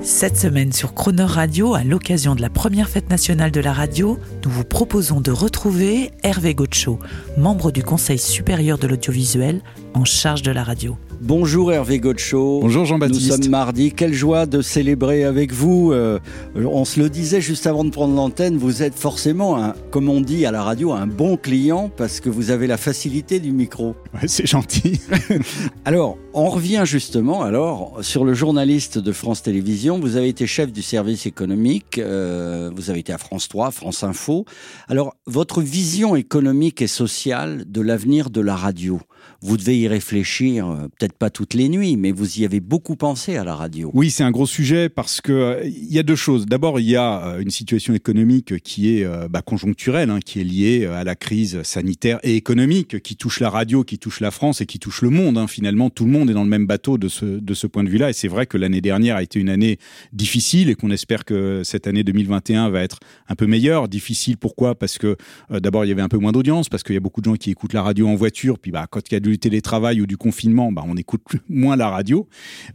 Cette 0.00 0.36
semaine 0.36 0.72
sur 0.72 0.94
Croner 0.94 1.24
Radio, 1.24 1.74
à 1.74 1.82
l'occasion 1.82 2.36
de 2.36 2.40
la 2.40 2.50
première 2.50 2.88
fête 2.88 3.10
nationale 3.10 3.50
de 3.50 3.60
la 3.60 3.72
radio, 3.72 4.18
nous 4.44 4.50
vous 4.50 4.64
proposons 4.64 5.20
de 5.20 5.32
retrouver 5.32 6.12
Hervé 6.22 6.54
Gaucho, 6.54 7.00
membre 7.36 7.72
du 7.72 7.82
Conseil 7.82 8.18
supérieur 8.18 8.78
de 8.78 8.86
l'audiovisuel 8.86 9.60
en 9.94 10.04
charge 10.04 10.42
de 10.42 10.52
la 10.52 10.62
radio. 10.62 10.96
Bonjour 11.20 11.72
Hervé 11.72 11.98
Gaucho. 11.98 12.60
Bonjour 12.60 12.82
Nous 12.82 12.88
Jean-Baptiste. 12.88 13.42
sommes 13.42 13.50
mardi. 13.50 13.90
Quelle 13.90 14.14
joie 14.14 14.46
de 14.46 14.62
célébrer 14.62 15.24
avec 15.24 15.52
vous. 15.52 15.90
Euh, 15.92 16.20
on 16.54 16.84
se 16.84 17.00
le 17.00 17.10
disait 17.10 17.40
juste 17.40 17.66
avant 17.66 17.82
de 17.84 17.90
prendre 17.90 18.14
l'antenne, 18.14 18.56
vous 18.56 18.84
êtes 18.84 18.94
forcément, 18.94 19.60
un, 19.62 19.74
comme 19.90 20.08
on 20.08 20.20
dit 20.20 20.46
à 20.46 20.52
la 20.52 20.62
radio, 20.62 20.92
un 20.92 21.08
bon 21.08 21.36
client 21.36 21.90
parce 21.96 22.20
que 22.20 22.30
vous 22.30 22.52
avez 22.52 22.68
la 22.68 22.76
facilité 22.76 23.40
du 23.40 23.50
micro. 23.50 23.96
Ouais, 24.14 24.28
c'est 24.28 24.46
gentil. 24.46 25.00
Alors, 25.84 26.18
on 26.34 26.50
revient 26.50 26.84
justement 26.84 27.42
alors 27.42 27.98
sur 28.02 28.24
le 28.24 28.32
journaliste 28.32 28.98
de 28.98 29.10
France 29.10 29.42
Télévisions. 29.42 29.98
Vous 29.98 30.14
avez 30.16 30.28
été 30.28 30.46
chef 30.46 30.72
du 30.72 30.82
service 30.82 31.26
économique, 31.26 31.98
euh, 31.98 32.70
vous 32.76 32.90
avez 32.90 33.00
été 33.00 33.12
à 33.12 33.18
France 33.18 33.48
3, 33.48 33.72
France 33.72 34.04
Info. 34.04 34.44
Alors, 34.86 35.16
votre 35.26 35.62
vision 35.62 36.14
économique 36.14 36.80
et 36.80 36.86
sociale 36.86 37.64
de 37.66 37.80
l'avenir 37.80 38.30
de 38.30 38.40
la 38.40 38.54
radio, 38.54 39.00
vous 39.40 39.56
devez 39.56 39.78
y 39.78 39.86
réfléchir, 39.86 40.66
euh, 40.66 40.88
peut-être 40.98 41.12
pas 41.12 41.30
toutes 41.30 41.54
les 41.54 41.68
nuits, 41.68 41.96
mais 41.96 42.10
vous 42.10 42.40
y 42.40 42.44
avez 42.44 42.58
beaucoup 42.58 42.96
pensé 42.96 43.36
à 43.36 43.44
la 43.44 43.54
radio. 43.54 43.90
Oui, 43.94 44.10
c'est 44.10 44.24
un 44.24 44.32
gros 44.32 44.46
sujet 44.46 44.88
parce 44.88 45.20
que 45.20 45.32
euh, 45.32 45.64
il 45.64 45.92
y 45.92 45.98
a 46.00 46.02
deux 46.02 46.16
choses. 46.16 46.46
D'abord, 46.46 46.80
il 46.80 46.86
y 46.86 46.96
a 46.96 47.24
euh, 47.24 47.40
une 47.40 47.50
situation 47.50 47.94
économique 47.94 48.60
qui 48.62 48.98
est 48.98 49.06
bah, 49.30 49.42
conjoncturelle, 49.42 50.10
hein, 50.10 50.18
qui 50.24 50.40
est 50.40 50.44
liée 50.44 50.86
à 50.86 51.04
la 51.04 51.14
crise 51.14 51.62
sanitaire 51.62 52.18
et 52.24 52.34
économique, 52.34 53.00
qui 53.00 53.16
touche 53.16 53.38
la 53.40 53.50
radio, 53.50 53.84
qui 53.84 53.98
touche 53.98 54.20
la 54.20 54.30
France 54.30 54.60
et 54.60 54.66
qui 54.66 54.78
touche 54.78 55.02
le 55.02 55.10
monde. 55.10 55.38
hein. 55.38 55.46
Finalement, 55.46 55.90
tout 55.90 56.04
le 56.04 56.10
monde 56.10 56.30
est 56.30 56.34
dans 56.34 56.42
le 56.42 56.48
même 56.48 56.66
bateau 56.66 56.98
de 56.98 57.08
ce, 57.08 57.66
point 57.66 57.84
de 57.84 57.88
vue-là. 57.88 58.10
Et 58.10 58.12
c'est 58.12 58.28
vrai 58.28 58.46
que 58.46 58.56
l'année 58.56 58.80
dernière 58.80 59.16
a 59.16 59.22
été 59.22 59.38
une 59.38 59.50
année 59.50 59.78
difficile 60.12 60.68
et 60.70 60.74
qu'on 60.74 60.90
espère 60.90 61.24
que 61.24 61.62
cette 61.64 61.86
année 61.86 62.02
2021 62.02 62.70
va 62.70 62.82
être 62.82 62.98
un 63.28 63.34
peu 63.34 63.46
meilleure. 63.46 63.88
Difficile, 63.88 64.36
pourquoi? 64.36 64.74
Parce 64.74 64.98
que 64.98 65.16
d'abord, 65.50 65.84
il 65.84 65.88
y 65.88 65.92
avait 65.92 66.02
un 66.02 66.08
peu 66.08 66.18
moins 66.18 66.32
d'audience, 66.32 66.68
parce 66.68 66.82
qu'il 66.82 66.94
y 66.94 66.98
a 66.98 67.00
beaucoup 67.00 67.20
de 67.20 67.26
gens 67.26 67.36
qui 67.36 67.50
écoutent 67.50 67.72
la 67.72 67.82
radio 67.82 68.08
en 68.08 68.14
voiture. 68.14 68.58
Puis 68.58 68.72
bah, 68.72 68.86
quand 68.90 69.10
il 69.10 69.14
y 69.14 69.16
a 69.16 69.20
du 69.20 69.27
télétravail 69.36 70.00
ou 70.00 70.06
du 70.06 70.16
confinement, 70.16 70.72
bah, 70.72 70.84
on 70.86 70.96
écoute 70.96 71.22
moins 71.48 71.76
la 71.76 71.90
radio. 71.90 72.26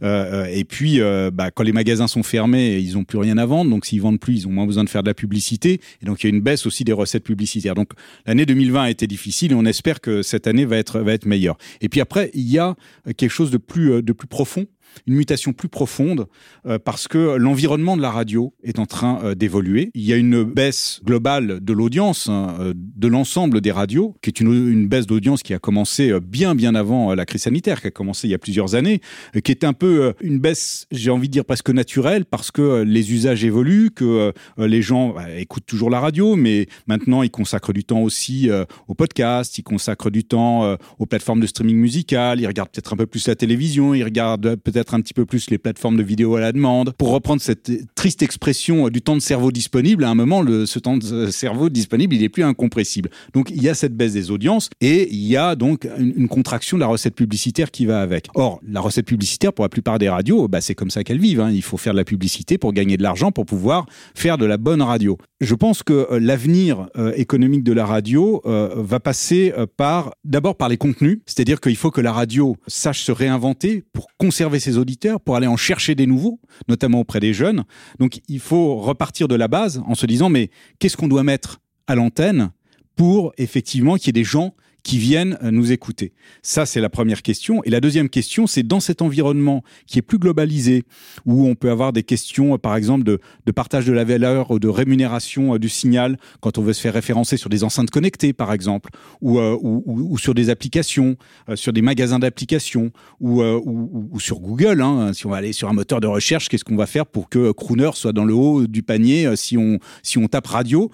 Euh, 0.02 0.44
euh, 0.44 0.46
et 0.46 0.64
puis, 0.64 1.00
euh, 1.00 1.30
bah, 1.32 1.50
quand 1.50 1.62
les 1.62 1.72
magasins 1.72 2.06
sont 2.06 2.22
fermés, 2.22 2.78
ils 2.78 2.94
n'ont 2.94 3.04
plus 3.04 3.18
rien 3.18 3.38
à 3.38 3.46
vendre. 3.46 3.70
Donc, 3.70 3.86
s'ils 3.86 4.00
vendent 4.00 4.20
plus, 4.20 4.40
ils 4.40 4.48
ont 4.48 4.52
moins 4.52 4.66
besoin 4.66 4.84
de 4.84 4.88
faire 4.88 5.02
de 5.02 5.08
la 5.08 5.14
publicité. 5.14 5.80
Et 6.02 6.06
donc, 6.06 6.22
il 6.22 6.28
y 6.28 6.32
a 6.32 6.34
une 6.34 6.42
baisse 6.42 6.66
aussi 6.66 6.84
des 6.84 6.92
recettes 6.92 7.24
publicitaires. 7.24 7.74
Donc, 7.74 7.90
l'année 8.26 8.46
2020 8.46 8.82
a 8.82 8.90
été 8.90 9.06
difficile 9.06 9.52
et 9.52 9.54
on 9.54 9.64
espère 9.64 10.00
que 10.00 10.22
cette 10.22 10.46
année 10.46 10.64
va 10.64 10.76
être, 10.76 11.00
va 11.00 11.12
être 11.12 11.26
meilleure. 11.26 11.56
Et 11.80 11.88
puis 11.88 12.00
après, 12.00 12.30
il 12.34 12.48
y 12.48 12.58
a 12.58 12.76
quelque 13.16 13.30
chose 13.30 13.50
de 13.50 13.58
plus, 13.58 14.02
de 14.02 14.12
plus 14.12 14.28
profond 14.28 14.66
une 15.06 15.14
mutation 15.14 15.52
plus 15.52 15.68
profonde 15.68 16.26
euh, 16.66 16.78
parce 16.78 17.08
que 17.08 17.36
l'environnement 17.36 17.96
de 17.96 18.02
la 18.02 18.10
radio 18.10 18.54
est 18.62 18.78
en 18.78 18.86
train 18.86 19.20
euh, 19.24 19.34
d'évoluer. 19.34 19.90
Il 19.94 20.02
y 20.02 20.12
a 20.12 20.16
une 20.16 20.44
baisse 20.44 21.00
globale 21.04 21.60
de 21.60 21.72
l'audience 21.72 22.28
hein, 22.28 22.56
euh, 22.60 22.72
de 22.76 23.08
l'ensemble 23.08 23.60
des 23.60 23.72
radios, 23.72 24.14
qui 24.22 24.30
est 24.30 24.40
une, 24.40 24.88
baisse 24.88 25.06
d'audience 25.06 25.42
qui 25.42 25.54
a 25.54 25.58
commencé 25.58 26.12
bien 26.20 26.54
bien 26.54 26.74
avant 26.74 27.14
la 27.14 27.24
crise 27.24 27.42
sanitaire, 27.42 27.80
qui 27.80 27.86
a 27.86 27.90
commencé 27.90 28.28
il 28.28 28.30
y 28.30 28.34
a 28.34 28.38
plusieurs 28.38 28.74
années, 28.74 29.00
qui 29.42 29.50
est 29.50 29.64
un 29.64 29.72
peu 29.72 30.12
une 30.20 30.38
baisse, 30.38 30.86
j'ai 30.90 31.10
envie 31.10 31.28
de 31.28 31.32
dire 31.32 31.44
presque 31.44 31.70
naturelle, 31.70 32.24
parce 32.24 32.50
que 32.50 32.82
les 32.82 33.12
usages 33.12 33.44
évoluent, 33.44 33.90
que 33.90 34.32
les 34.58 34.82
gens 34.82 35.10
bah, 35.10 35.30
écoutent 35.36 35.66
toujours 35.66 35.90
la 35.90 36.00
radio, 36.00 36.36
mais 36.36 36.66
maintenant 36.86 37.22
ils 37.22 37.30
consacrent 37.30 37.72
du 37.72 37.84
temps 37.84 38.02
aussi 38.02 38.50
euh, 38.50 38.64
au 38.88 38.94
podcast, 38.94 39.58
ils 39.58 39.62
consacrent 39.62 40.10
du 40.10 40.24
temps 40.24 40.76
aux 40.98 41.06
plateformes 41.06 41.40
de 41.40 41.46
streaming 41.46 41.76
musical, 41.76 42.40
ils 42.40 42.46
regardent 42.46 42.70
peut-être 42.70 42.92
un 42.92 42.96
peu 42.96 43.06
plus 43.06 43.26
la 43.28 43.34
télévision, 43.34 43.94
ils 43.94 44.04
regardent 44.04 44.56
peut-être 44.56 44.73
un 44.92 45.00
petit 45.00 45.14
peu 45.14 45.24
plus 45.24 45.50
les 45.50 45.58
plateformes 45.58 45.96
de 45.96 46.02
vidéo 46.02 46.36
à 46.36 46.40
la 46.40 46.52
demande. 46.52 46.92
Pour 46.98 47.10
reprendre 47.10 47.40
cette 47.40 47.70
triste 47.94 48.22
expression 48.22 48.86
euh, 48.86 48.90
du 48.90 49.02
temps 49.02 49.16
de 49.16 49.20
cerveau 49.20 49.52
disponible, 49.52 50.04
à 50.04 50.10
un 50.10 50.14
moment, 50.14 50.42
le, 50.42 50.66
ce 50.66 50.78
temps 50.78 50.96
de 50.96 51.30
cerveau 51.30 51.68
disponible, 51.68 52.14
il 52.14 52.22
est 52.22 52.28
plus 52.28 52.42
incompressible. 52.42 53.10
Donc 53.32 53.50
il 53.50 53.62
y 53.62 53.68
a 53.68 53.74
cette 53.74 53.96
baisse 53.96 54.12
des 54.12 54.30
audiences 54.30 54.70
et 54.80 55.08
il 55.12 55.24
y 55.26 55.36
a 55.36 55.56
donc 55.56 55.88
une, 55.98 56.28
contraction 56.28 56.76
de 56.76 56.80
la 56.80 56.86
recette 56.86 57.14
publicitaire 57.14 57.70
qui 57.70 57.86
va 57.86 58.00
avec. 58.00 58.26
Or, 58.34 58.60
la 58.66 58.80
recette 58.80 59.06
publicitaire, 59.06 59.52
pour 59.52 59.64
la 59.64 59.68
plupart 59.68 59.98
des 59.98 60.08
radios, 60.08 60.48
bah, 60.48 60.60
c'est 60.60 60.74
comme 60.74 60.90
ça 60.90 61.04
qu'elles 61.04 61.20
vivent. 61.20 61.40
hein. 61.40 61.50
Il 61.50 61.62
faut 61.62 61.76
faire 61.76 61.92
de 61.92 61.98
la 61.98 62.04
publicité 62.04 62.58
pour 62.58 62.72
gagner 62.72 62.96
de 62.96 63.02
l'argent, 63.02 63.30
pour 63.30 63.46
pouvoir 63.46 63.86
faire 64.14 64.38
de 64.38 64.46
la 64.46 64.56
bonne 64.56 64.82
radio. 64.82 65.18
Je 65.40 65.54
pense 65.54 65.82
que 65.82 66.08
euh, 66.10 66.18
l'avenir 66.18 66.88
euh, 66.96 67.12
économique 67.16 67.62
de 67.62 67.72
la 67.72 67.86
radio 67.86 68.42
va 68.44 69.00
passer 69.00 69.52
par 69.76 70.14
d'abord 70.24 70.56
par 70.56 70.68
les 70.68 70.76
contenus, 70.76 71.18
c'est-à-dire 71.26 71.60
qu'il 71.60 71.76
faut 71.76 71.90
que 71.90 72.00
la 72.00 72.12
radio 72.12 72.56
sache 72.66 73.02
se 73.02 73.12
réinventer 73.12 73.84
pour 73.92 74.08
conserver 74.18 74.58
ses 74.64 74.78
auditeurs, 74.78 75.20
pour 75.20 75.36
aller 75.36 75.46
en 75.46 75.56
chercher 75.56 75.94
des 75.94 76.06
nouveaux, 76.06 76.40
notamment 76.68 77.00
auprès 77.00 77.20
des 77.20 77.32
jeunes. 77.32 77.64
Donc 77.98 78.20
il 78.28 78.40
faut 78.40 78.76
repartir 78.76 79.28
de 79.28 79.34
la 79.34 79.48
base 79.48 79.82
en 79.86 79.94
se 79.94 80.06
disant 80.06 80.28
mais 80.28 80.50
qu'est-ce 80.78 80.96
qu'on 80.96 81.08
doit 81.08 81.22
mettre 81.22 81.60
à 81.86 81.94
l'antenne 81.94 82.50
pour 82.96 83.32
effectivement 83.38 83.96
qu'il 83.96 84.08
y 84.08 84.10
ait 84.10 84.12
des 84.12 84.24
gens 84.24 84.54
qui 84.84 84.98
viennent 84.98 85.36
euh, 85.42 85.50
nous 85.50 85.72
écouter 85.72 86.12
Ça, 86.42 86.66
c'est 86.66 86.80
la 86.80 86.88
première 86.90 87.22
question. 87.22 87.60
Et 87.64 87.70
la 87.70 87.80
deuxième 87.80 88.08
question, 88.08 88.46
c'est 88.46 88.62
dans 88.62 88.78
cet 88.78 89.02
environnement 89.02 89.64
qui 89.86 89.98
est 89.98 90.02
plus 90.02 90.18
globalisé, 90.18 90.84
où 91.26 91.48
on 91.48 91.56
peut 91.56 91.70
avoir 91.70 91.92
des 91.92 92.04
questions, 92.04 92.54
euh, 92.54 92.58
par 92.58 92.76
exemple, 92.76 93.02
de, 93.02 93.18
de 93.46 93.52
partage 93.52 93.86
de 93.86 93.92
la 93.92 94.04
valeur 94.04 94.52
ou 94.52 94.60
de 94.60 94.68
rémunération 94.68 95.54
euh, 95.54 95.58
du 95.58 95.68
signal, 95.68 96.18
quand 96.40 96.58
on 96.58 96.62
veut 96.62 96.74
se 96.74 96.80
faire 96.80 96.94
référencer 96.94 97.36
sur 97.36 97.48
des 97.50 97.64
enceintes 97.64 97.90
connectées, 97.90 98.32
par 98.32 98.52
exemple, 98.52 98.90
ou, 99.20 99.40
ou, 99.40 99.82
ou- 99.86 100.18
sur 100.18 100.34
des 100.34 100.50
applications, 100.50 101.16
sur 101.54 101.72
des 101.72 101.82
magasins 101.82 102.18
d'applications, 102.18 102.92
ou, 103.20 103.40
euh, 103.40 103.58
ou, 103.64 104.20
sur 104.20 104.38
Google. 104.40 104.82
Hein, 104.82 105.12
si 105.14 105.26
on 105.26 105.30
va 105.30 105.38
aller 105.38 105.52
sur 105.52 105.68
un 105.68 105.72
moteur 105.72 106.00
de 106.00 106.06
recherche, 106.06 106.48
qu'est-ce 106.48 106.64
qu'on 106.64 106.76
va 106.76 106.86
faire 106.86 107.06
pour 107.06 107.28
que 107.30 107.52
Crooner 107.52 107.90
soit 107.94 108.12
dans 108.12 108.24
le 108.26 108.34
haut 108.34 108.66
du 108.66 108.82
panier 108.82 109.34
si 109.34 109.56
on, 109.56 109.78
si 110.02 110.18
on 110.18 110.28
tape 110.28 110.46
radio 110.46 110.90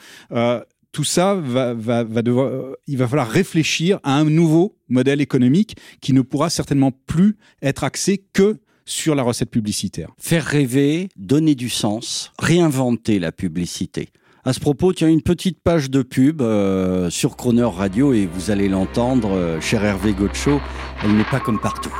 tout 0.92 1.04
ça 1.04 1.34
va, 1.34 1.74
devoir, 2.22 2.50
il 2.86 2.98
va 2.98 3.06
falloir 3.06 3.28
réfléchir 3.28 4.00
à 4.02 4.16
un 4.16 4.24
nouveau 4.24 4.76
modèle 4.88 5.20
économique 5.20 5.76
qui 6.00 6.12
ne 6.12 6.20
pourra 6.22 6.50
certainement 6.50 6.92
plus 7.06 7.36
être 7.62 7.84
axé 7.84 8.24
que 8.32 8.58
sur 8.84 9.14
la 9.14 9.22
recette 9.22 9.50
publicitaire. 9.50 10.10
Faire 10.18 10.44
rêver, 10.44 11.08
donner 11.16 11.54
du 11.54 11.68
sens, 11.68 12.32
réinventer 12.38 13.18
la 13.18 13.32
publicité. 13.32 14.08
À 14.42 14.52
ce 14.52 14.60
propos, 14.60 14.92
tiens, 14.92 15.08
une 15.08 15.22
petite 15.22 15.60
page 15.60 15.90
de 15.90 16.02
pub 16.02 16.40
euh, 16.40 17.10
sur 17.10 17.36
Croner 17.36 17.62
Radio 17.62 18.14
et 18.14 18.26
vous 18.26 18.50
allez 18.50 18.68
l'entendre, 18.68 19.32
euh, 19.32 19.60
cher 19.60 19.84
Hervé 19.84 20.14
Gaucho, 20.14 20.60
elle 21.04 21.14
n'est 21.14 21.24
pas 21.24 21.40
comme 21.40 21.60
partout. 21.60 21.94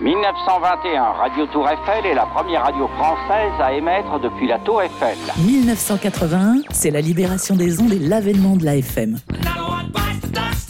1921, 0.00 1.02
Radio 1.02 1.46
Tour 1.46 1.68
Eiffel 1.68 2.06
est 2.06 2.14
la 2.14 2.26
première 2.26 2.62
radio 2.62 2.86
française 2.96 3.50
à 3.60 3.72
émettre 3.72 4.20
depuis 4.20 4.46
la 4.46 4.60
Tour 4.60 4.80
Eiffel. 4.82 5.16
1981, 5.44 6.62
c'est 6.70 6.92
la 6.92 7.00
libération 7.00 7.56
des 7.56 7.80
ondes 7.80 7.92
et 7.92 7.98
l'avènement 7.98 8.54
de 8.54 8.64
la 8.64 8.76
FM. 8.76 9.18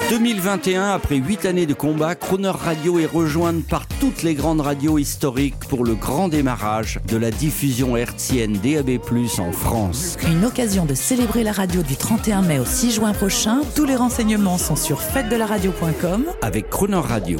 2021, 0.08 0.92
après 0.92 1.16
huit 1.16 1.44
années 1.44 1.66
de 1.66 1.74
combat, 1.74 2.14
Croner 2.14 2.48
Radio 2.48 2.98
est 2.98 3.04
rejointe 3.04 3.62
par 3.68 3.86
toutes 4.00 4.22
les 4.22 4.34
grandes 4.34 4.62
radios 4.62 4.96
historiques 4.96 5.58
pour 5.68 5.84
le 5.84 5.94
grand 5.94 6.28
démarrage 6.28 6.98
de 7.06 7.18
la 7.18 7.30
diffusion 7.30 7.98
hertzienne 7.98 8.54
DAB+, 8.54 8.98
en 9.40 9.52
France. 9.52 10.16
Une 10.26 10.46
occasion 10.46 10.86
de 10.86 10.94
célébrer 10.94 11.44
la 11.44 11.52
radio 11.52 11.82
du 11.82 11.96
31 11.96 12.40
mai 12.40 12.58
au 12.58 12.64
6 12.64 12.92
juin 12.92 13.12
prochain. 13.12 13.60
Tous 13.76 13.84
les 13.84 13.96
renseignements 13.96 14.56
sont 14.56 14.76
sur 14.76 15.02
fête-de-la-radio.com. 15.02 16.24
Avec 16.40 16.70
Croner 16.70 16.96
Radio. 16.96 17.38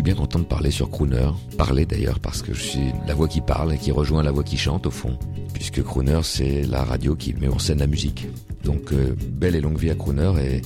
Suis 0.00 0.14
bien 0.14 0.14
content 0.14 0.38
de 0.38 0.44
parler 0.44 0.70
sur 0.70 0.88
Crooner. 0.88 1.28
Parler 1.58 1.84
d'ailleurs 1.84 2.20
parce 2.20 2.40
que 2.40 2.54
je 2.54 2.62
suis 2.62 2.92
la 3.06 3.12
voix 3.12 3.28
qui 3.28 3.42
parle 3.42 3.74
et 3.74 3.76
qui 3.76 3.92
rejoint 3.92 4.22
la 4.22 4.30
voix 4.30 4.42
qui 4.42 4.56
chante 4.56 4.86
au 4.86 4.90
fond. 4.90 5.18
Puisque 5.52 5.82
Crooner 5.82 6.20
c'est 6.22 6.62
la 6.62 6.84
radio 6.84 7.14
qui 7.14 7.34
met 7.34 7.48
en 7.48 7.58
scène 7.58 7.80
la 7.80 7.86
musique. 7.86 8.26
Donc 8.64 8.94
euh, 8.94 9.14
belle 9.30 9.56
et 9.56 9.60
longue 9.60 9.76
vie 9.76 9.90
à 9.90 9.94
Crooner 9.94 10.32
et 10.40 10.62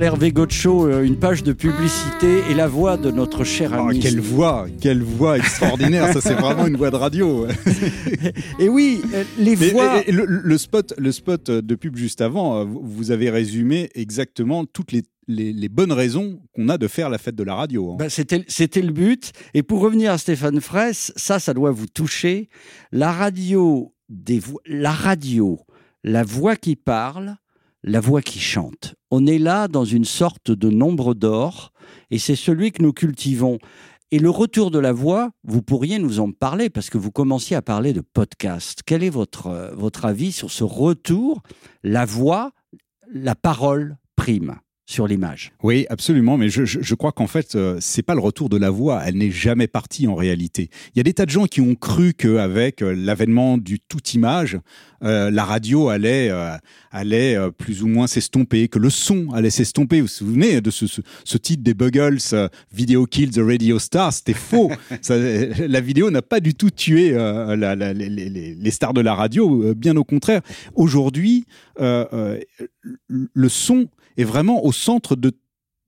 Hervé 0.00 0.32
Gotcho, 0.32 0.86
euh, 0.86 1.02
une 1.02 1.16
page 1.18 1.42
de 1.42 1.52
publicité 1.52 2.40
et 2.50 2.54
la 2.54 2.66
voix 2.66 2.96
de 2.96 3.10
notre 3.10 3.44
cher 3.44 3.72
Oh, 3.74 3.88
ami. 3.88 4.00
quelle 4.00 4.18
voix, 4.20 4.66
quelle 4.80 5.02
voix 5.02 5.36
extraordinaire. 5.36 6.10
Ça, 6.14 6.22
c'est 6.22 6.32
vraiment 6.34 6.66
une 6.66 6.76
voix 6.78 6.90
de 6.90 6.96
radio. 6.96 7.46
Et 8.58 8.68
oui, 8.70 9.02
euh, 9.12 9.24
les 9.38 9.56
Mais- 9.56 9.70
voix. 9.70 10.00
et- 10.02 10.08
et 10.08 10.12
le, 10.12 10.24
le 10.24 10.58
spot, 10.58 10.94
le 10.96 11.12
spot 11.12 11.50
de 11.50 11.74
pub 11.74 11.96
juste 11.96 12.22
avant, 12.22 12.60
euh, 12.60 12.64
vous 12.64 13.10
avez 13.10 13.28
résumé 13.28 13.90
exactement 13.94 14.64
toutes 14.64 14.92
les, 14.92 15.02
les- 15.28 15.52
les 15.52 15.68
bonnes 15.68 15.92
raisons 15.92 16.40
qu'on 16.54 16.70
a 16.70 16.78
de 16.78 16.88
faire 16.88 17.10
la 17.10 17.18
fête 17.18 17.36
de 17.36 17.42
la 17.44 17.54
radio. 17.54 17.92
hein. 17.92 17.96
Bah, 17.98 18.08
c'était, 18.08 18.82
le 18.82 18.92
but. 18.92 19.32
Et 19.52 19.62
pour 19.62 19.80
revenir 19.80 20.12
à 20.12 20.18
Stéphane 20.18 20.60
Fraisse, 20.62 21.12
ça, 21.16 21.38
ça 21.38 21.52
doit 21.52 21.72
vous 21.72 21.86
toucher. 21.86 22.48
La 22.90 23.12
radio, 23.12 23.92
des 24.08 24.40
la 24.66 24.92
radio, 24.92 25.58
la 26.04 26.22
voix 26.24 26.56
qui 26.56 26.74
parle, 26.74 27.36
la 27.82 28.00
voix 28.00 28.22
qui 28.22 28.38
chante. 28.38 28.94
On 29.10 29.26
est 29.26 29.38
là 29.38 29.68
dans 29.68 29.84
une 29.84 30.04
sorte 30.04 30.50
de 30.50 30.70
nombre 30.70 31.14
d'or, 31.14 31.72
et 32.10 32.18
c'est 32.18 32.36
celui 32.36 32.72
que 32.72 32.82
nous 32.82 32.92
cultivons. 32.92 33.58
Et 34.12 34.18
le 34.18 34.30
retour 34.30 34.70
de 34.70 34.78
la 34.78 34.92
voix, 34.92 35.30
vous 35.44 35.62
pourriez 35.62 35.98
nous 35.98 36.18
en 36.18 36.32
parler 36.32 36.68
parce 36.68 36.90
que 36.90 36.98
vous 36.98 37.12
commenciez 37.12 37.56
à 37.56 37.62
parler 37.62 37.92
de 37.92 38.00
podcast. 38.00 38.80
Quel 38.84 39.04
est 39.04 39.10
votre, 39.10 39.46
euh, 39.46 39.70
votre 39.74 40.04
avis 40.04 40.32
sur 40.32 40.50
ce 40.50 40.64
retour 40.64 41.42
La 41.84 42.04
voix, 42.04 42.50
la 43.12 43.36
parole 43.36 43.96
prime? 44.16 44.56
Sur 44.90 45.06
l'image. 45.06 45.52
Oui, 45.62 45.86
absolument, 45.88 46.36
mais 46.36 46.48
je, 46.48 46.64
je- 46.64 46.80
je 46.82 46.94
crois 46.96 47.12
qu'en 47.12 47.28
fait, 47.28 47.54
euh, 47.54 47.76
c'est 47.80 48.02
pas 48.02 48.14
le 48.16 48.20
retour 48.20 48.48
de 48.48 48.56
la 48.56 48.70
voix, 48.70 49.00
elle 49.06 49.14
n'est 49.16 49.30
jamais 49.30 49.68
partie 49.68 50.08
en 50.08 50.16
réalité. 50.16 50.68
Il 50.94 50.98
y 50.98 51.00
a 51.00 51.04
des 51.04 51.12
tas 51.14 51.26
de 51.26 51.30
gens 51.30 51.46
qui 51.46 51.60
ont 51.60 51.76
cru 51.76 52.12
qu'avec 52.12 52.82
euh, 52.82 52.92
l'avènement 52.96 53.56
du 53.56 53.78
tout 53.78 54.00
image, 54.14 54.58
euh, 55.04 55.30
la 55.30 55.44
radio 55.44 55.90
allait, 55.90 56.28
euh, 56.30 56.56
allait 56.90 57.36
plus 57.56 57.84
ou 57.84 57.86
moins 57.86 58.08
s'estomper, 58.08 58.66
que 58.66 58.80
le 58.80 58.90
son 58.90 59.30
allait 59.32 59.50
s'estomper. 59.50 60.00
Vous 60.00 60.08
vous 60.08 60.12
souvenez 60.12 60.60
de 60.60 60.70
ce, 60.72 60.88
ce, 60.88 61.00
ce 61.22 61.38
titre 61.38 61.62
des 61.62 61.72
Buggles, 61.74 62.18
Video 62.72 63.06
Kills 63.06 63.30
the 63.30 63.40
Radio 63.46 63.78
Star 63.78 64.12
C'était 64.12 64.32
faux. 64.34 64.72
Ça, 65.02 65.14
la 65.16 65.80
vidéo 65.80 66.10
n'a 66.10 66.20
pas 66.22 66.40
du 66.40 66.54
tout 66.54 66.70
tué 66.70 67.12
la- 67.12 67.54
la- 67.56 67.92
les, 67.94 68.08
les- 68.08 68.28
les- 68.28 68.54
les 68.56 68.70
stars 68.72 68.92
de 68.92 69.00
la 69.02 69.14
radio, 69.14 69.72
bien 69.74 69.96
au 69.96 70.04
contraire. 70.04 70.40
Aujourd'hui, 70.74 71.44
le 71.78 73.48
son 73.48 73.86
est 74.20 74.24
vraiment 74.24 74.64
au 74.64 74.72
centre 74.72 75.16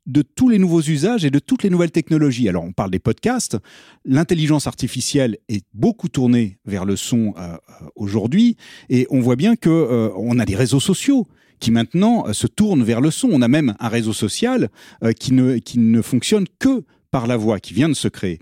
de 0.06 0.23
tous 0.23 0.49
les 0.49 0.58
nouveaux 0.58 0.82
usages 0.82 1.25
et 1.25 1.31
de 1.31 1.38
toutes 1.38 1.62
les 1.62 1.70
nouvelles 1.70 1.90
technologies. 1.90 2.49
Alors, 2.49 2.64
on 2.64 2.73
parle 2.73 2.90
des 2.90 2.99
podcasts. 2.99 3.56
L'intelligence 4.05 4.67
artificielle 4.67 5.38
est 5.49 5.64
beaucoup 5.75 6.08
tournée 6.08 6.58
vers 6.64 6.84
le 6.84 6.96
son 6.96 7.34
euh, 7.37 7.55
euh, 7.55 7.87
aujourd'hui, 7.94 8.56
et 8.88 9.06
on 9.11 9.20
voit 9.20 9.37
bien 9.37 9.56
que 9.56 9.70
euh, 9.70 10.38
a 10.38 10.44
des 10.44 10.56
réseaux 10.56 10.81
sociaux 10.81 11.26
qui 11.61 11.70
maintenant 11.70 12.32
se 12.32 12.49
tournent 12.49 12.82
vers 12.82 13.00
le 13.00 13.12
son. 13.12 13.29
On 13.31 13.40
a 13.40 13.46
même 13.46 13.76
un 13.79 13.88
réseau 13.88 14.12
social 14.12 14.69
qui 15.20 15.32
ne 15.32 15.58
qui 15.58 15.79
ne 15.79 16.02
fonctionne 16.02 16.46
que 16.58 16.82
par 17.12 17.29
la 17.29 17.37
voix, 17.37 17.61
qui 17.61 17.73
vient 17.73 17.88
de 17.88 17.94
se 17.94 18.08
créer. 18.08 18.40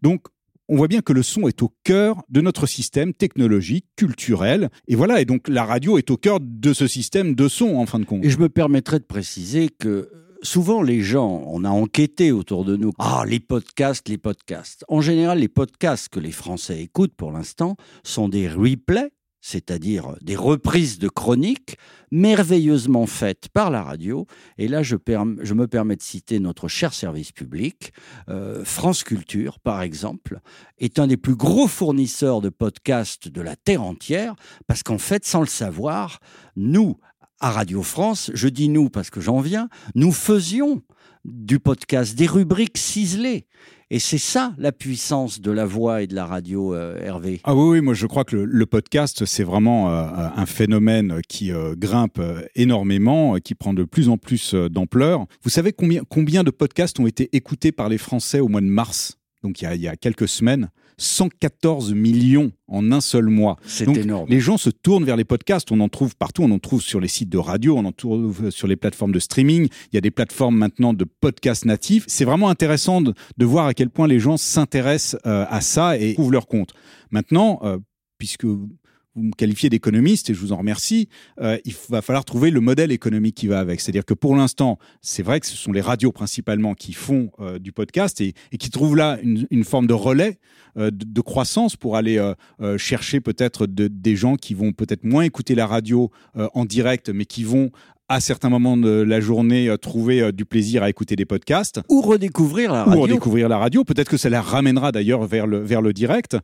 Donc 0.00 0.22
on 0.68 0.76
voit 0.76 0.88
bien 0.88 1.02
que 1.02 1.12
le 1.12 1.22
son 1.22 1.48
est 1.48 1.62
au 1.62 1.72
cœur 1.84 2.22
de 2.28 2.40
notre 2.40 2.66
système 2.66 3.12
technologique, 3.12 3.86
culturel. 3.96 4.70
Et 4.88 4.94
voilà, 4.94 5.20
et 5.20 5.24
donc 5.24 5.48
la 5.48 5.64
radio 5.64 5.98
est 5.98 6.10
au 6.10 6.16
cœur 6.16 6.38
de 6.40 6.72
ce 6.72 6.86
système 6.86 7.34
de 7.34 7.48
son, 7.48 7.76
en 7.76 7.86
fin 7.86 7.98
de 7.98 8.04
compte. 8.04 8.24
Et 8.24 8.30
je 8.30 8.38
me 8.38 8.48
permettrai 8.48 8.98
de 8.98 9.04
préciser 9.04 9.68
que 9.68 10.10
souvent 10.42 10.82
les 10.82 11.00
gens, 11.00 11.44
on 11.46 11.64
a 11.64 11.70
enquêté 11.70 12.32
autour 12.32 12.64
de 12.64 12.76
nous, 12.76 12.92
ah 12.98 13.24
les 13.26 13.40
podcasts, 13.40 14.08
les 14.08 14.18
podcasts. 14.18 14.84
En 14.88 15.00
général, 15.00 15.38
les 15.38 15.48
podcasts 15.48 16.08
que 16.08 16.20
les 16.20 16.32
Français 16.32 16.82
écoutent 16.82 17.14
pour 17.14 17.32
l'instant 17.32 17.76
sont 18.04 18.28
des 18.28 18.48
replays, 18.48 19.10
c'est-à-dire 19.42 20.14
des 20.22 20.36
reprises 20.36 20.98
de 20.98 21.08
chroniques 21.08 21.76
merveilleusement 22.12 23.06
faites 23.06 23.48
par 23.48 23.70
la 23.70 23.82
radio. 23.82 24.26
Et 24.56 24.68
là, 24.68 24.82
je, 24.82 24.94
me 24.94 25.66
permets 25.66 25.96
de 25.96 26.02
citer 26.02 26.38
notre 26.38 26.68
cher 26.68 26.94
service 26.94 27.32
public. 27.32 27.92
Euh, 28.28 28.64
France 28.64 29.02
Culture, 29.02 29.58
par 29.58 29.82
exemple, 29.82 30.38
est 30.78 30.98
un 30.98 31.08
des 31.08 31.16
plus 31.16 31.34
gros 31.34 31.66
fournisseurs 31.66 32.40
de 32.40 32.50
podcasts 32.50 33.28
de 33.28 33.40
la 33.40 33.56
Terre 33.56 33.82
entière, 33.82 34.36
parce 34.66 34.82
qu'en 34.82 34.98
fait, 34.98 35.26
sans 35.26 35.40
le 35.40 35.46
savoir, 35.46 36.20
nous, 36.54 36.98
à 37.40 37.50
Radio 37.50 37.82
France, 37.82 38.30
je 38.34 38.46
dis 38.46 38.68
nous 38.68 38.88
parce 38.88 39.10
que 39.10 39.20
j'en 39.20 39.40
viens, 39.40 39.68
nous 39.96 40.12
faisions 40.12 40.82
du 41.24 41.60
podcast, 41.60 42.16
des 42.16 42.26
rubriques 42.26 42.78
ciselées. 42.78 43.46
Et 43.90 43.98
c'est 43.98 44.18
ça 44.18 44.54
la 44.56 44.72
puissance 44.72 45.40
de 45.40 45.50
la 45.50 45.66
voix 45.66 46.00
et 46.02 46.06
de 46.06 46.14
la 46.14 46.24
radio, 46.24 46.74
euh, 46.74 46.98
Hervé. 46.98 47.40
Ah 47.44 47.54
oui, 47.54 47.72
oui, 47.72 47.80
moi 47.82 47.92
je 47.92 48.06
crois 48.06 48.24
que 48.24 48.36
le, 48.36 48.66
podcast, 48.66 49.26
c'est 49.26 49.44
vraiment 49.44 49.90
euh, 49.90 50.28
un 50.34 50.46
phénomène 50.46 51.20
qui 51.28 51.52
euh, 51.52 51.74
grimpe 51.76 52.20
énormément, 52.54 53.36
qui 53.36 53.54
prend 53.54 53.74
de 53.74 53.84
plus 53.84 54.08
en 54.08 54.16
plus 54.16 54.54
d'ampleur. 54.54 55.26
Vous 55.42 55.50
savez 55.50 55.72
combien, 55.72 56.02
combien 56.08 56.42
de 56.42 56.50
podcasts 56.50 56.98
ont 57.00 57.06
été 57.06 57.28
écoutés 57.36 57.70
par 57.70 57.90
les 57.90 57.98
Français 57.98 58.40
au 58.40 58.48
mois 58.48 58.62
de 58.62 58.66
mars? 58.66 59.18
Donc 59.42 59.60
il 59.60 59.64
y, 59.64 59.66
a, 59.66 59.74
il 59.74 59.82
y 59.82 59.88
a 59.88 59.96
quelques 59.96 60.28
semaines, 60.28 60.70
114 60.98 61.92
millions 61.94 62.52
en 62.68 62.92
un 62.92 63.00
seul 63.00 63.26
mois. 63.26 63.56
C'est 63.66 63.88
énorme. 63.96 64.26
Les 64.28 64.40
gens 64.40 64.56
se 64.56 64.70
tournent 64.70 65.04
vers 65.04 65.16
les 65.16 65.24
podcasts. 65.24 65.70
On 65.72 65.80
en 65.80 65.88
trouve 65.88 66.16
partout. 66.16 66.42
On 66.42 66.50
en 66.50 66.58
trouve 66.58 66.82
sur 66.82 67.00
les 67.00 67.08
sites 67.08 67.28
de 67.28 67.38
radio. 67.38 67.76
On 67.76 67.84
en 67.84 67.92
trouve 67.92 68.50
sur 68.50 68.66
les 68.66 68.76
plateformes 68.76 69.12
de 69.12 69.18
streaming. 69.18 69.68
Il 69.92 69.94
y 69.94 69.98
a 69.98 70.00
des 70.00 70.10
plateformes 70.10 70.56
maintenant 70.56 70.94
de 70.94 71.04
podcasts 71.04 71.64
natifs. 71.64 72.04
C'est 72.06 72.24
vraiment 72.24 72.48
intéressant 72.48 73.00
de, 73.00 73.14
de 73.36 73.44
voir 73.44 73.66
à 73.66 73.74
quel 73.74 73.90
point 73.90 74.06
les 74.06 74.20
gens 74.20 74.36
s'intéressent 74.36 75.20
euh, 75.26 75.44
à 75.48 75.60
ça 75.60 75.98
et 75.98 76.14
trouvent 76.14 76.32
leur 76.32 76.46
compte. 76.46 76.72
Maintenant, 77.10 77.60
euh, 77.62 77.78
puisque 78.18 78.46
vous 79.14 79.24
me 79.24 79.32
qualifiez 79.32 79.68
d'économiste 79.68 80.30
et 80.30 80.34
je 80.34 80.40
vous 80.40 80.52
en 80.52 80.56
remercie, 80.56 81.08
euh, 81.40 81.58
il 81.64 81.74
va 81.90 82.02
falloir 82.02 82.24
trouver 82.24 82.50
le 82.50 82.60
modèle 82.60 82.92
économique 82.92 83.36
qui 83.36 83.46
va 83.46 83.60
avec. 83.60 83.80
C'est-à-dire 83.80 84.04
que 84.04 84.14
pour 84.14 84.34
l'instant, 84.36 84.78
c'est 85.00 85.22
vrai 85.22 85.40
que 85.40 85.46
ce 85.46 85.56
sont 85.56 85.72
les 85.72 85.80
radios 85.80 86.12
principalement 86.12 86.74
qui 86.74 86.92
font 86.92 87.30
euh, 87.40 87.58
du 87.58 87.72
podcast 87.72 88.20
et, 88.20 88.34
qui 88.58 88.70
trouvent 88.70 88.96
là 88.96 89.18
une, 89.22 89.64
forme 89.64 89.86
de 89.86 89.94
relais 89.94 90.38
euh, 90.78 90.90
de, 90.90 91.20
croissance 91.20 91.76
pour 91.76 91.96
aller 91.96 92.18
euh, 92.18 92.34
euh, 92.60 92.78
chercher 92.78 93.20
peut-être 93.20 93.66
de- 93.66 93.88
des 93.88 94.16
gens 94.16 94.36
qui 94.36 94.54
vont 94.54 94.72
peut-être 94.72 95.04
moins 95.04 95.22
écouter 95.22 95.54
la 95.54 95.66
radio 95.66 96.10
en 96.54 96.64
direct, 96.64 97.10
mais 97.10 97.24
qui 97.24 97.44
vont 97.44 97.70
à 98.12 98.20
certains 98.20 98.48
moments 98.50 98.76
de 98.76 98.90
la 99.02 99.20
journée 99.20 99.68
euh, 99.68 99.76
trouver 99.76 100.20
euh, 100.20 100.32
du 100.32 100.44
plaisir 100.44 100.82
à 100.82 100.90
écouter 100.90 101.16
des 101.16 101.24
podcasts 101.24 101.80
Ou 101.88 102.00
redécouvrir 102.02 102.72
la 102.72 102.82
ou 102.86 102.90
radio. 102.90 103.02
redécouvrir 103.02 103.48
la 103.48 103.58
radio. 103.58 103.84
Peut-être 103.84 104.08
que 104.08 104.16
ça 104.16 104.28
la 104.28 104.42
ramènera 104.42 104.92
d'ailleurs 104.92 105.24
vers 105.26 105.46
le, 105.46 105.58
vers 105.58 105.80
le 105.82 105.92
direct. 105.92 106.36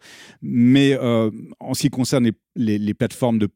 Mais 0.42 0.96
euh, 1.00 1.30
en 1.60 1.74
ce 1.74 1.82
qui 1.82 1.90
concerne 1.90 2.24
les, 2.24 2.32
les- 2.56 2.78
les 2.78 2.94
plateformes 2.94 3.38
de 3.38 3.48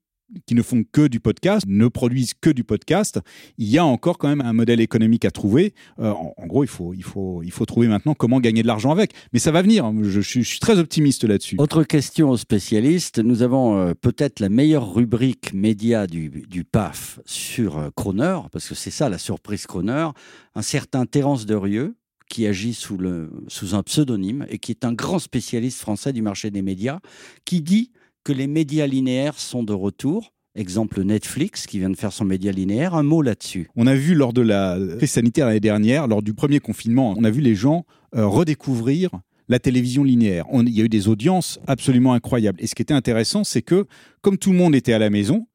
qui 0.47 0.55
ne 0.55 0.63
font 0.63 0.83
que 0.91 1.07
du 1.09 1.21
podcast, 1.21 1.65
ne 1.69 1.89
produisent 1.89 2.35
que 2.35 2.51
du 2.51 2.65
podcast, 2.65 3.21
il 3.59 3.69
y 3.69 3.79
a 3.79 3.85
encore 3.85 4.19
quand 4.19 4.29
même 4.29 4.41
un 4.41 4.53
modèle 4.53 4.81
économique 4.81 5.25
à 5.25 5.31
trouver. 5.31 5.75
Euh, 5.99 6.11
en, 6.11 6.47
gros, 6.47 6.65
il 6.65 6.69
faut, 6.69 6.95
il, 6.95 7.03
faut, 7.05 7.43
il 7.43 7.51
faut 7.51 7.65
trouver 7.67 7.89
maintenant 7.89 8.15
comment 8.15 8.41
gagner 8.41 8.63
de 8.63 8.67
l'argent 8.67 8.91
avec. 8.91 9.13
Mais 9.33 9.39
ça 9.39 9.51
va 9.51 9.63
venir. 9.63 9.91
Je, 10.03 10.21
suis- 10.21 10.43
je 10.43 10.49
suis 10.49 10.61
très 10.61 10.79
optimiste 10.79 11.25
là-dessus. 11.25 11.57
Autre 11.59 11.83
question 11.85 12.31
aux 12.31 12.37
spécialistes. 12.37 13.19
Nous 13.19 13.43
avons 13.43 13.77
euh, 13.79 13.93
peut-être 13.95 14.41
la 14.41 14.49
meilleure 14.49 14.95
rubrique 14.95 15.53
média 15.53 16.07
du, 16.07 16.29
du 16.49 16.65
PAF 16.65 17.21
sur 17.27 17.79
euh, 17.79 17.89
Croner, 17.95 18.39
parce 18.51 18.69
que 18.69 18.75
c'est 18.75 18.91
ça 18.91 19.09
la 19.09 19.19
surprise 19.19 19.67
Croner. 19.67 20.09
Un 20.55 20.63
certain 20.63 21.07
Terence 21.07 21.47
Derieux, 21.47 21.95
qui 22.29 22.47
agit 22.47 22.73
sous, 22.73 22.97
le, 22.97 23.31
sous 23.49 23.75
un 23.75 23.83
pseudonyme 23.83 24.47
et 24.49 24.59
qui 24.59 24.73
est 24.73 24.87
un 24.87 24.95
grand 24.95 25.19
spécialiste 25.19 25.81
français 25.81 26.15
du 26.15 26.23
marché 26.23 26.51
des 26.51 26.63
médias, 26.63 27.01
qui 27.45 27.61
dit 27.61 27.91
que 28.25 28.33
les 28.33 28.47
médias 28.47 28.87
linéaires 28.87 29.39
sont 29.39 29.63
de 29.63 29.73
retour. 29.73 30.33
Exemple 30.55 31.03
Netflix 31.03 31.67
qui 31.67 31.79
vient 31.79 31.89
de 31.91 31.97
faire 31.97 32.13
son 32.13 32.25
média 32.27 32.53
linéaire. 32.53 32.95
Un 32.95 33.03
mot 33.03 33.23
là-dessus. 33.23 33.69
On 33.75 33.87
a 33.87 33.95
vu 33.95 34.15
lors 34.15 34.33
de 34.35 34.43
la 34.43 34.79
crise 34.99 35.11
sanitaire 35.13 35.47
l'année 35.47 35.61
dernière, 35.61 36.07
lors 36.07 36.23
du 36.23 36.35
premier 36.35 36.61
confinement, 36.61 37.15
on 37.17 37.25
a 37.25 37.31
vu 37.31 37.41
les 37.41 37.55
gens 37.55 37.85
euh, 38.15 38.27
redécouvrir 38.27 39.11
la 39.49 39.59
télévision 39.59 40.05
linéaire. 40.05 40.45
On- 40.51 40.63
il 40.65 40.75
y 40.77 40.81
a 40.83 40.85
eu 40.85 40.89
des 40.91 41.09
audiences 41.09 41.59
absolument 41.67 42.13
incroyables. 42.13 42.61
Et 42.63 42.67
ce 42.67 42.75
qui 42.75 42.83
était 42.83 42.93
intéressant, 42.95 43.45
c'est 43.45 43.63
que 43.63 43.87
comme 44.21 44.37
tout 44.37 44.53
le 44.53 44.59
monde 44.59 44.75
était 44.75 44.93
à 44.93 44.99
la 44.99 45.09
maison, 45.11 45.47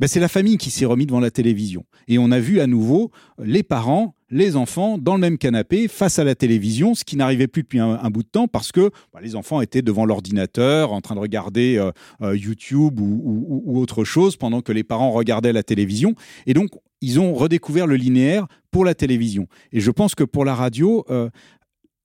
ben, 0.00 0.06
c'est 0.06 0.20
la 0.20 0.28
famille 0.28 0.56
qui 0.58 0.70
s'est 0.70 0.84
remis 0.84 1.06
devant 1.06 1.20
la 1.20 1.30
télévision. 1.30 1.84
Et 2.08 2.18
on 2.18 2.30
a 2.30 2.40
vu 2.40 2.60
à 2.60 2.66
nouveau 2.66 3.10
les 3.42 3.62
parents, 3.62 4.14
les 4.30 4.56
enfants 4.56 4.98
dans 4.98 5.14
le 5.14 5.20
même 5.20 5.38
canapé 5.38 5.88
face 5.88 6.18
à 6.18 6.24
la 6.24 6.34
télévision, 6.34 6.94
ce 6.94 7.04
qui 7.04 7.16
n'arrivait 7.16 7.46
plus 7.46 7.62
depuis 7.62 7.78
un, 7.78 8.10
bout 8.10 8.22
de 8.22 8.28
temps 8.28 8.48
parce 8.48 8.72
que 8.72 8.90
bah, 9.12 9.20
les 9.22 9.36
enfants 9.36 9.60
étaient 9.60 9.82
devant 9.82 10.04
l'ordinateur 10.06 10.92
en 10.92 11.00
train 11.00 11.14
de 11.14 11.20
regarder 11.20 11.76
euh, 11.76 11.92
euh, 12.22 12.36
YouTube 12.36 12.98
ou, 13.00 13.20
ou- 13.24 13.62
ou 13.66 13.78
autre 13.80 14.04
chose 14.04 14.36
pendant 14.36 14.60
que 14.62 14.72
les 14.72 14.84
parents 14.84 15.10
regardaient 15.12 15.52
la 15.52 15.62
télévision. 15.62 16.14
Et 16.46 16.54
donc, 16.54 16.70
ils 17.00 17.18
ont 17.20 17.34
redécouvert 17.34 17.86
le 17.86 17.96
linéaire 17.96 18.46
pour 18.70 18.84
la 18.84 18.94
télévision. 18.94 19.46
Et 19.72 19.80
je 19.80 19.90
pense 19.90 20.14
que 20.14 20.24
pour 20.24 20.44
la 20.44 20.54
radio, 20.54 21.04
euh, 21.10 21.28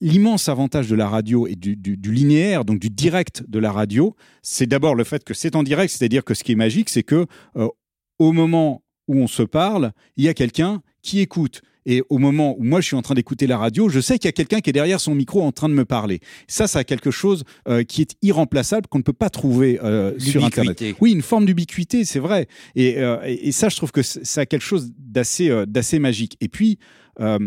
l'immense 0.02 0.50
avantage 0.50 0.88
de 0.90 0.96
la 0.96 1.08
radio 1.10 1.48
et 1.48 1.56
du, 1.56 1.76
du- 1.76 1.98
du 1.98 2.12
linéaire, 2.12 2.66
donc 2.66 2.80
du 2.80 2.90
direct 2.90 3.44
de 3.48 3.60
la 3.60 3.72
radio, 3.72 4.16
c'est 4.42 4.68
d'abord 4.68 4.96
le 4.96 5.04
fait 5.04 5.24
que 5.24 5.34
c'est 5.34 5.56
en 5.56 5.64
direct, 5.64 5.92
c'est-à-dire 5.94 6.24
que 6.24 6.34
ce 6.34 6.44
qui 6.44 6.52
est 6.52 6.56
magique, 6.56 6.90
c'est 6.90 7.04
que 7.04 7.26
euh, 7.56 7.68
au 8.20 8.32
moment 8.32 8.84
où 9.08 9.18
on 9.18 9.28
se 9.28 9.44
parle, 9.44 9.92
il 10.18 10.26
y 10.26 10.28
a 10.28 10.34
quelqu'un 10.34 10.82
qui 11.02 11.20
écoute. 11.20 11.62
Et 11.90 12.04
au 12.10 12.18
moment 12.18 12.54
où 12.60 12.64
moi 12.64 12.82
je 12.82 12.88
suis 12.88 12.98
en 12.98 13.02
train 13.02 13.16
d'écouter 13.16 13.48
la 13.48 13.58
radio, 13.58 13.88
je 13.88 14.02
sais 14.02 14.20
qu'il 14.20 14.28
y 14.28 14.30
a 14.30 14.34
quelqu'un 14.34 14.60
qui 14.60 14.70
est 14.72 14.74
derrière 14.74 15.00
son 15.00 15.16
micro 15.16 15.42
en 15.42 15.54
train 15.54 15.70
de 15.70 15.74
me 15.74 15.86
parler. 15.86 16.20
Ça, 16.50 16.68
ça 16.68 16.80
a 16.80 16.84
quelque 16.84 17.12
chose 17.12 17.46
euh, 17.70 17.84
qui 17.84 18.02
est 18.02 18.16
irremplaçable, 18.22 18.88
qu'on 18.88 18.98
ne 18.98 19.04
peut 19.04 19.14
pas 19.14 19.30
trouver 19.30 19.80
euh, 19.82 20.20
sur 20.20 20.42
Internet. 20.48 20.78
Oui, 21.00 21.14
une 21.14 21.22
forme 21.22 21.46
d'ubiquité, 21.46 22.04
c'est 22.04 22.20
vrai. 22.20 22.48
Et, 22.76 22.98
euh, 22.98 23.20
et- 23.26 23.54
ça, 23.54 23.70
je 23.70 23.78
trouve 23.78 23.94
que 23.94 24.02
ça 24.04 24.42
a 24.42 24.46
quelque 24.46 24.66
chose 24.66 24.92
d'assez 25.00 25.50
euh, 25.50 25.66
d'assez 25.66 25.98
magique. 25.98 26.36
Et 26.42 26.50
puis, 26.50 26.78
euh, 27.22 27.40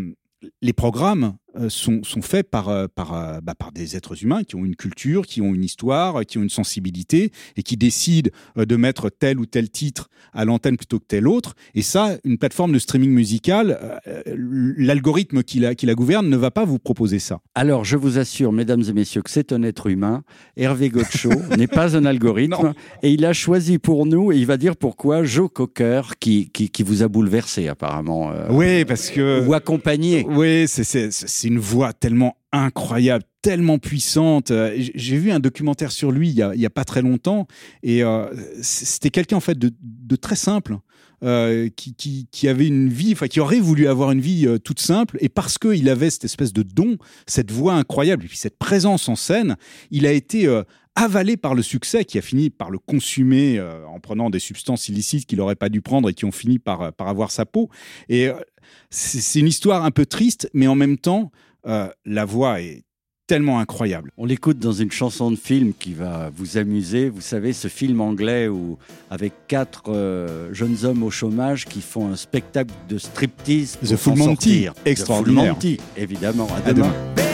les 0.63 0.73
programmes 0.73 1.35
sont, 1.69 2.03
sont, 2.03 2.21
faits 2.21 2.49
par, 2.49 2.69
euh, 2.69 2.87
par, 2.93 3.13
euh, 3.13 3.39
bah, 3.41 3.55
par 3.55 3.71
des 3.71 3.95
êtres 3.95 4.23
humains 4.23 4.43
qui 4.43 4.55
ont 4.55 4.65
une 4.65 4.75
culture, 4.75 5.25
qui 5.25 5.41
ont 5.41 5.53
une 5.53 5.63
histoire, 5.63 6.25
qui 6.25 6.37
ont 6.37 6.43
une 6.43 6.49
sensibilité 6.49 7.31
et 7.57 7.63
qui 7.63 7.77
décident 7.77 8.29
de 8.55 8.75
mettre 8.75 9.09
tel 9.09 9.39
ou 9.39 9.45
tel 9.45 9.69
titre 9.69 10.09
à 10.33 10.45
l'antenne 10.45 10.77
plutôt 10.77 10.99
que 10.99 11.05
tel 11.07 11.27
autre. 11.27 11.55
Et 11.75 11.81
ça, 11.81 12.17
une 12.23 12.37
plateforme 12.37 12.71
de 12.71 12.79
streaming 12.79 13.11
musical, 13.11 13.99
l'algorithme 14.25 15.43
qui 15.43 15.59
la, 15.59 15.75
qui 15.75 15.85
la 15.85 15.93
gouverne 15.93 16.29
ne 16.29 16.37
va 16.37 16.51
pas 16.51 16.65
vous 16.65 16.79
proposer 16.79 17.19
ça. 17.19 17.39
Alors, 17.55 17.83
je 17.83 17.97
vous 17.97 18.17
assure, 18.17 18.51
mesdames 18.51 18.83
et 18.87 18.93
messieurs, 18.93 19.21
que 19.21 19.29
c'est 19.29 19.51
un 19.51 19.63
être 19.63 19.87
humain. 19.87 20.23
Hervé 20.57 20.89
Gotcho 20.89 21.31
n'est 21.57 21.67
pas 21.67 21.97
un 21.97 22.05
algorithme. 22.05 22.73
Et 23.03 23.11
il 23.11 23.25
a 23.25 23.33
choisi 23.33 23.79
pour 23.79 24.05
nous, 24.05 24.31
et 24.31 24.37
il 24.37 24.45
va 24.45 24.57
dire 24.57 24.75
pourquoi, 24.75 25.23
Joe 25.23 25.49
Cocker, 25.51 26.01
qui, 26.19 26.49
qui, 26.49 26.69
qui 26.69 26.83
vous 26.83 27.03
a 27.03 27.07
bouleversé 27.07 27.67
apparemment. 27.67 28.31
oui, 28.49 28.85
parce 28.85 29.09
que... 29.09 29.45
Ou 29.45 29.53
accompagné. 29.53 30.25
Oui, 30.29 30.65
c'est 30.67 31.09
c'est 31.41 31.47
une 31.47 31.59
voix 31.59 31.91
tellement 31.91 32.37
incroyable, 32.51 33.23
tellement 33.41 33.79
puissante. 33.79 34.51
Euh, 34.51 34.75
j'ai 34.77 35.17
vu 35.17 35.31
un 35.31 35.39
documentaire 35.39 35.91
sur 35.91 36.11
lui 36.11 36.29
il 36.29 36.35
y 36.35 36.65
a, 36.65 36.69
pas 36.69 36.85
très 36.85 37.01
longtemps 37.01 37.47
et 37.81 38.03
euh, 38.03 38.27
c'était 38.61 39.09
quelqu'un 39.09 39.37
en 39.37 39.41
fait 39.41 39.57
de, 39.57 40.15
très 40.15 40.35
simple. 40.35 40.77
Euh, 41.23 41.69
qui, 41.75 42.47
avait 42.47 42.65
une 42.65 42.89
vie, 42.89 43.13
enfin 43.13 43.27
qui 43.27 43.39
aurait 43.39 43.59
voulu 43.59 43.87
avoir 43.87 44.11
une 44.11 44.21
vie 44.21 44.47
toute 44.63 44.79
simple, 44.79 45.17
et 45.19 45.29
parce 45.29 45.59
qu'il 45.59 45.87
avait 45.87 46.09
cette 46.09 46.23
espèce 46.23 46.51
de 46.51 46.63
don, 46.63 46.97
cette 47.27 47.51
voix 47.51 47.75
incroyable, 47.75 48.25
et 48.25 48.27
puis 48.27 48.39
cette 48.39 48.57
présence 48.57 49.07
en 49.07 49.15
scène, 49.15 49.55
il 49.91 50.07
a 50.07 50.13
été 50.13 50.47
avalé 50.95 51.37
par 51.37 51.55
le 51.55 51.61
succès, 51.61 52.05
qui 52.05 52.17
a 52.17 52.21
fini 52.21 52.49
par 52.49 52.69
le 52.69 52.77
consumer 52.77 53.61
en 53.87 53.99
prenant 53.99 54.29
des 54.29 54.39
substances 54.39 54.89
illicites 54.89 55.25
qu'il 55.25 55.37
n'aurait 55.37 55.55
pas 55.55 55.69
dû 55.69 55.81
prendre 55.81 56.09
et 56.09 56.13
qui 56.13 56.25
ont 56.25 56.31
fini 56.31 56.59
par, 56.59 56.91
par 56.93 57.07
avoir 57.07 57.31
sa 57.31 57.45
peau. 57.45 57.69
Et 58.09 58.29
c'est 58.89 59.39
une 59.39 59.47
histoire 59.47 59.85
un 59.85 59.91
peu 59.91 60.05
triste, 60.05 60.49
mais 60.53 60.67
en 60.67 60.75
même 60.75 60.97
temps, 60.97 61.31
euh, 61.67 61.89
la 62.05 62.25
voix 62.25 62.61
est 62.61 62.83
tellement 63.27 63.59
incroyable. 63.59 64.11
On 64.17 64.25
l'écoute 64.25 64.59
dans 64.59 64.73
une 64.73 64.91
chanson 64.91 65.31
de 65.31 65.37
film 65.37 65.73
qui 65.77 65.93
va 65.93 66.29
vous 66.35 66.57
amuser. 66.57 67.09
Vous 67.09 67.21
savez, 67.21 67.53
ce 67.53 67.69
film 67.69 68.01
anglais 68.01 68.49
où, 68.49 68.77
avec 69.09 69.33
quatre 69.47 69.89
euh, 69.89 70.53
jeunes 70.53 70.83
hommes 70.83 71.03
au 71.03 71.11
chômage 71.11 71.65
qui 71.65 71.81
font 71.81 72.11
un 72.11 72.17
spectacle 72.17 72.73
de 72.89 72.97
striptease 72.97 73.77
The 73.79 73.95
Full 73.95 74.17
Monty, 74.17 74.67
extraordinaire. 74.83 75.55
The 75.55 75.61
Full 75.61 75.69
Monty, 75.71 75.77
évidemment. 75.95 76.47
À, 76.53 76.73
demain. 76.73 76.93
Demain 77.15 77.30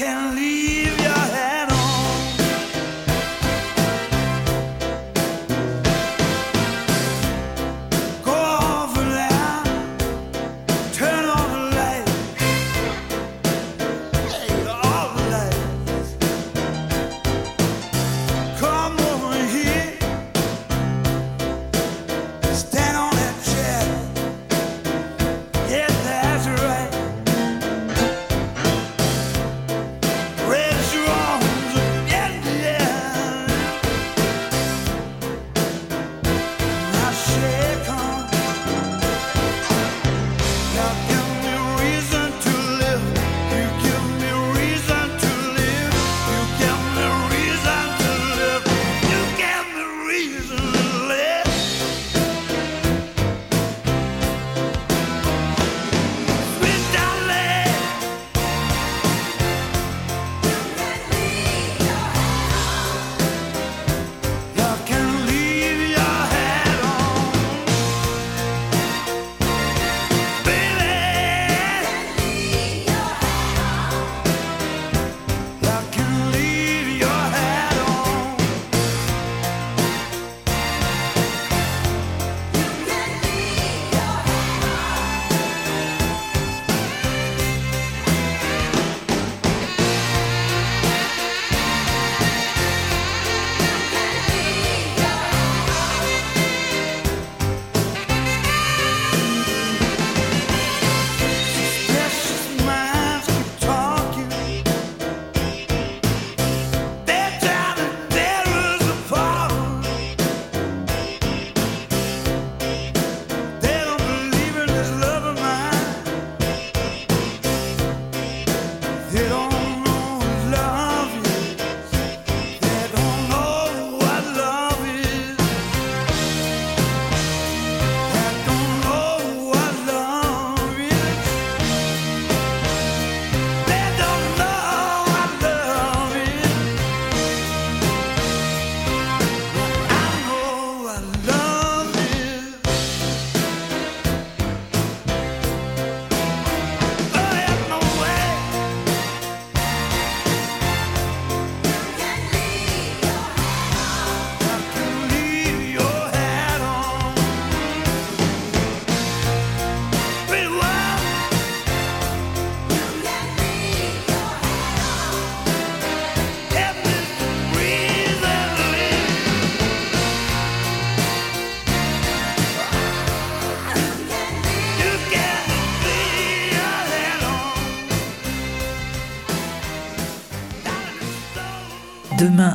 can 0.00 0.39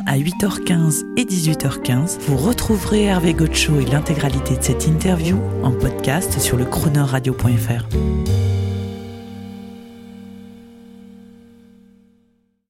à 0.06 0.16
8h15 0.16 1.04
et 1.16 1.24
18h15, 1.24 2.20
vous 2.20 2.36
retrouverez 2.36 3.06
Hervé 3.06 3.34
Gotcho 3.34 3.80
et 3.80 3.84
l'intégralité 3.84 4.56
de 4.56 4.62
cette 4.62 4.86
interview 4.86 5.40
en 5.64 5.72
podcast 5.72 6.38
sur 6.38 6.56
le 6.56 6.64
chroneurradio.fr. 6.64 8.45